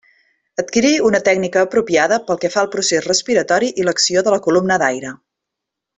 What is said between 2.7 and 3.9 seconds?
procés respiratori i